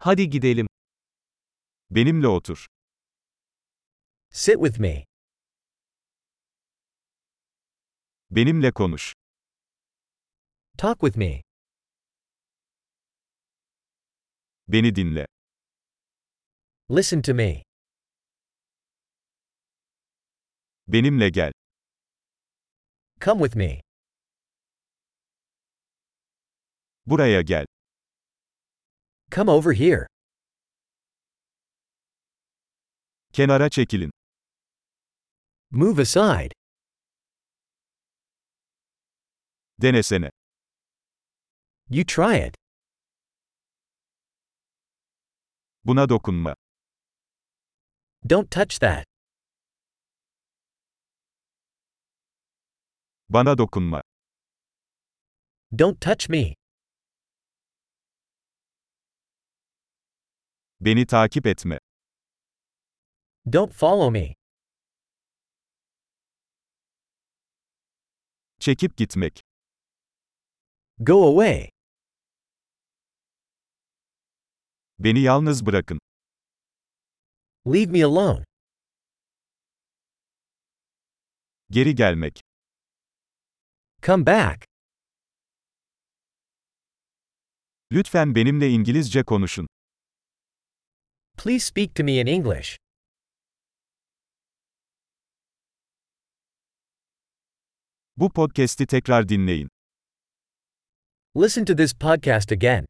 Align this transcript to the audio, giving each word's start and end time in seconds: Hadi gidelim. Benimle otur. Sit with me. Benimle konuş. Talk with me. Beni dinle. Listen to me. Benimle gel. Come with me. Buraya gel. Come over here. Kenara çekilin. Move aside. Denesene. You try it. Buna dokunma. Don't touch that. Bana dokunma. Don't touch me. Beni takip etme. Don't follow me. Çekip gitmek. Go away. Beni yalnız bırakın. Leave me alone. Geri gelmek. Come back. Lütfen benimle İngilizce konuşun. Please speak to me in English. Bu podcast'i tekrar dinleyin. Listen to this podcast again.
Hadi 0.00 0.30
gidelim. 0.30 0.66
Benimle 1.90 2.28
otur. 2.28 2.66
Sit 4.30 4.54
with 4.56 4.80
me. 4.80 5.04
Benimle 8.30 8.72
konuş. 8.72 9.14
Talk 10.78 11.00
with 11.00 11.16
me. 11.16 11.42
Beni 14.68 14.96
dinle. 14.96 15.26
Listen 16.90 17.22
to 17.22 17.34
me. 17.34 17.62
Benimle 20.88 21.28
gel. 21.32 21.52
Come 23.20 23.40
with 23.40 23.56
me. 23.56 23.80
Buraya 27.06 27.42
gel. 27.42 27.66
Come 29.30 29.48
over 29.48 29.72
here. 29.72 30.06
Kenara 33.32 33.68
çekilin. 33.70 34.10
Move 35.70 36.02
aside. 36.02 36.52
Denesene. 39.82 40.30
You 41.90 42.04
try 42.04 42.36
it. 42.36 42.54
Buna 45.84 46.08
dokunma. 46.08 46.54
Don't 48.26 48.50
touch 48.50 48.78
that. 48.80 49.04
Bana 53.30 53.58
dokunma. 53.58 54.02
Don't 55.76 56.00
touch 56.00 56.28
me. 56.28 56.57
Beni 60.80 61.06
takip 61.06 61.46
etme. 61.46 61.78
Don't 63.52 63.72
follow 63.72 64.10
me. 64.10 64.34
Çekip 68.60 68.96
gitmek. 68.96 69.42
Go 70.98 71.28
away. 71.28 71.70
Beni 74.98 75.20
yalnız 75.20 75.66
bırakın. 75.66 75.98
Leave 77.66 77.92
me 77.92 78.04
alone. 78.04 78.44
Geri 81.70 81.94
gelmek. 81.94 82.40
Come 84.02 84.26
back. 84.26 84.64
Lütfen 87.92 88.34
benimle 88.34 88.70
İngilizce 88.70 89.24
konuşun. 89.24 89.68
Please 91.38 91.64
speak 91.64 91.94
to 91.94 92.02
me 92.02 92.18
in 92.18 92.26
English. 92.26 92.78
Bu 98.16 98.30
podcast'i 98.30 98.86
tekrar 98.86 99.28
dinleyin. 99.28 99.68
Listen 101.36 101.64
to 101.64 101.76
this 101.76 101.94
podcast 101.94 102.52
again. 102.52 102.84